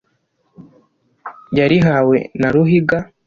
yarihawe 1.57 2.17
na 2.39 2.47
ruhiga. 2.53 2.97